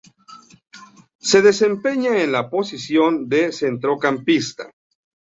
[1.19, 4.71] Se desempeñaba en la posición de centrocampista.